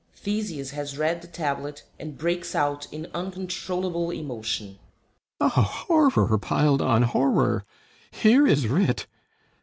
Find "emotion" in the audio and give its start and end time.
4.09-4.79